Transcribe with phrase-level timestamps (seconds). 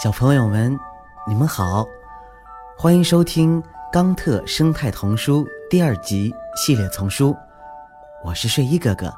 [0.00, 0.78] 小朋友们，
[1.26, 1.84] 你们好，
[2.76, 3.60] 欢迎收听
[3.92, 7.36] 《冈特生态童书》第二集系列丛书。
[8.24, 9.12] 我是睡衣哥哥，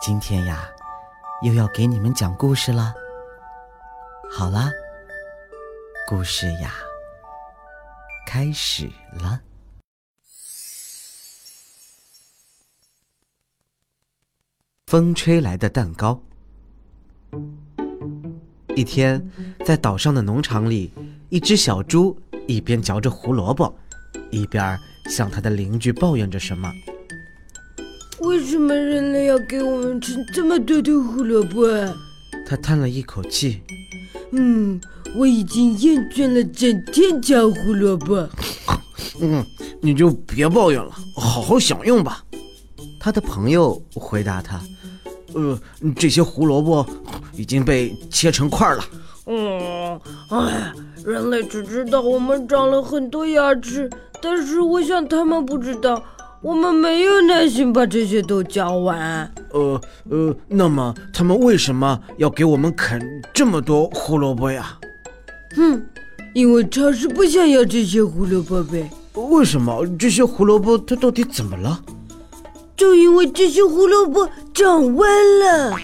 [0.00, 0.66] 今天呀，
[1.42, 2.94] 又要给你们讲故事了。
[4.32, 4.70] 好啦，
[6.08, 6.72] 故事呀，
[8.26, 9.38] 开始了。
[14.86, 16.18] 风吹来的蛋糕。
[18.76, 19.26] 一天，
[19.64, 20.92] 在岛上的农场里，
[21.30, 22.14] 一只小猪
[22.46, 23.74] 一边嚼着胡萝卜，
[24.30, 24.78] 一边
[25.08, 26.70] 向他的邻居抱怨着什么。
[28.20, 31.66] 为什么人类要给我们吃这么多的胡萝卜？
[32.46, 33.62] 他叹了一口气。
[34.32, 34.78] 嗯，
[35.16, 38.28] 我已经厌倦了整天嚼胡萝卜。
[39.22, 39.42] 嗯，
[39.80, 42.22] 你就别抱怨了，好好享用吧。
[43.00, 44.60] 他的朋友回答他。
[45.32, 45.58] 呃，
[45.96, 46.86] 这些胡萝卜
[47.36, 48.84] 已经被切成块了。
[49.26, 50.72] 嗯，哎，
[51.04, 53.90] 人类只知道我们长了很多牙齿，
[54.22, 56.00] 但是我想他们不知道，
[56.40, 59.30] 我们没有耐心把这些都嚼完。
[59.50, 63.00] 呃呃，那么他们为什么要给我们啃
[63.34, 64.78] 这么多胡萝卜呀？
[65.56, 65.82] 哼，
[66.34, 68.88] 因为超市不想要这些胡萝卜呗。
[69.14, 71.80] 为什么这些胡萝卜它到底怎么了？
[72.76, 75.76] 就因为这些胡萝卜长弯了，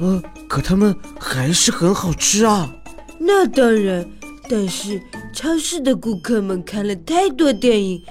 [0.00, 2.74] 呃，可它们还是很好吃啊。
[3.18, 4.08] 那当然，
[4.48, 5.00] 但是
[5.32, 8.02] 超市的顾客们看了太多电影，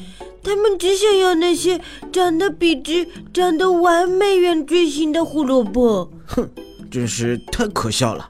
[0.44, 6.10] 他们只想要那些长得笔直、长得完美圆锥形的胡萝卜。
[6.26, 6.50] 哼，
[6.90, 8.30] 真是太可笑了。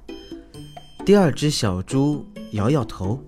[1.06, 3.24] 第二只小猪摇摇头，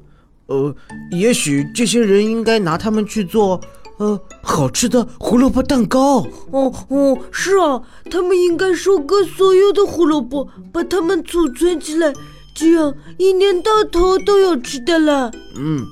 [0.47, 0.75] 呃，
[1.11, 3.61] 也许这些人应该拿它们去做。
[4.04, 6.28] 呃，好吃的胡萝卜蛋糕。
[6.52, 12.12] 哦哦，是啊，他们应该收割所有的胡萝卜，把它们储存起来，
[12.54, 15.31] 这样一年到头都有吃的了。
[15.56, 15.86] 嗯，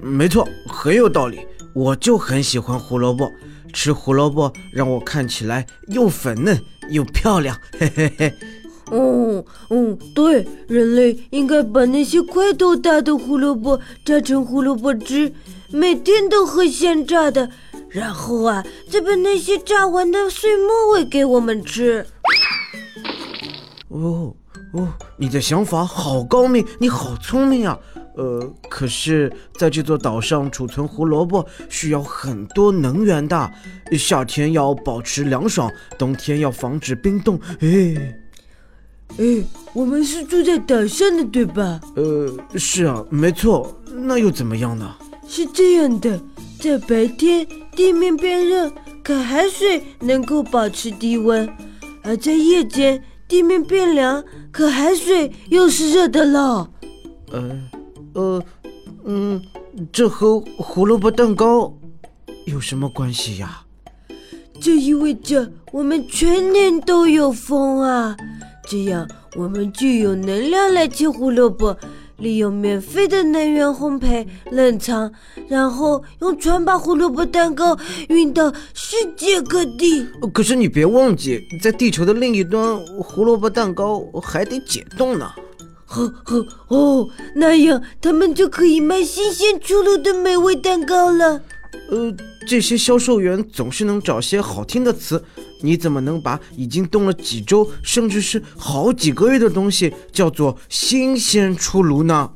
[0.00, 1.40] 没错，很有道理。
[1.74, 3.28] 我就很喜欢胡萝卜，
[3.72, 6.56] 吃胡萝卜让我看起来又粉嫩
[6.90, 7.58] 又漂亮。
[7.76, 8.32] 嘿嘿嘿。
[8.94, 15.32] 哦哦，对，人类应该把那些块头大的胡萝卜榨成胡萝卜汁。
[15.70, 17.50] 每天都喝鲜榨的，
[17.88, 22.06] 然后啊，再把那些榨完的碎末喂给我们吃。
[23.88, 24.34] 哦
[24.72, 27.78] 哦，你的想法好高明，你好聪明啊！
[28.16, 33.50] 呃，可是在这座岛上储存胡萝卜需要很多能源的，
[33.98, 35.68] 夏天要保持凉爽，
[35.98, 37.40] 冬天要防止冰冻。
[37.60, 38.16] 哎
[39.18, 41.80] 哎，我们是住在岛上的，对吧？
[41.94, 43.80] 呃，是啊，没错。
[43.92, 44.94] 那又怎么样呢？
[45.28, 46.20] 是这样的，
[46.58, 51.46] 在白天地面变热，可海水能够保持低温；
[52.02, 56.70] 而在夜间地面变凉，可海水又是热的了。
[57.30, 57.60] 呃，
[58.14, 58.44] 呃，
[59.04, 59.40] 嗯，
[59.92, 61.72] 这和胡萝卜蛋糕
[62.46, 63.60] 有什么关系呀？
[64.60, 68.16] 这意味着我们全年都有风啊，
[68.66, 71.76] 这样我们就有能量来切胡萝卜。
[72.18, 75.10] 利用免费的能源烘焙、冷藏，
[75.48, 77.76] 然后用船把胡萝卜蛋糕
[78.08, 80.06] 运到世界各地。
[80.32, 85.28] 可是你别忘记，在地球的另一端，胡萝卜蛋糕还得解冻呢。
[85.86, 91.42] 呵呵哦，那样他们就可以卖新鲜出炉的美味蛋糕了。
[91.90, 92.14] 呃，
[92.46, 95.24] 这些销售员总是能找些好听的词。
[95.62, 102.32] 你怎么能把已经冻了几周，甚至是好几个月的东西叫做新鲜出炉呢？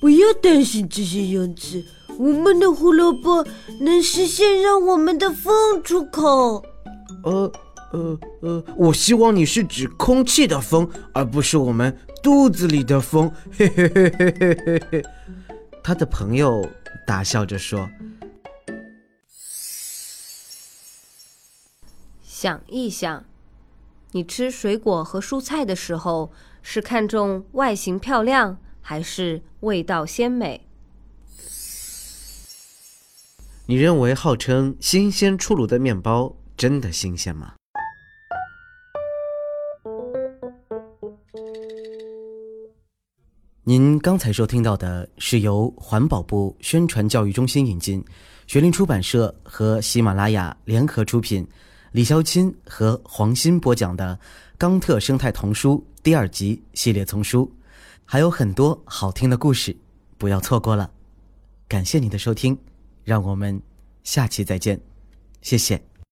[0.00, 1.82] 不要担心这些用词，
[2.18, 3.46] 我们的胡萝卜
[3.80, 6.62] 能实现让我们的风出口。
[7.24, 7.50] 呃
[7.92, 13.32] 呃呃，我希望你是指空气的风，而不是我们肚子里的风。
[13.56, 15.02] 嘿嘿嘿嘿嘿嘿嘿。
[15.82, 16.68] 他的朋友
[17.06, 17.88] 大笑着说。
[22.46, 23.24] 想一想，
[24.12, 26.30] 你吃水果和蔬菜的时候，
[26.62, 30.64] 是看重外形漂亮，还是味道鲜美？
[33.66, 37.54] 你认为号称新鲜出炉的面包真的新鲜吗？
[43.64, 48.04] 您刚才收听到的是由环保部宣传教育中心引进，
[48.46, 51.44] 学林出版社和喜马拉雅联合出品。
[51.96, 54.20] 李潇钦和黄鑫播讲的
[54.58, 57.50] 《冈特生态童书》第二集系列丛书，
[58.04, 59.74] 还有很多好听的故事，
[60.18, 60.90] 不要错过了。
[61.66, 62.58] 感谢你的收听，
[63.02, 63.58] 让我们
[64.04, 64.78] 下期再见，
[65.40, 65.82] 谢谢。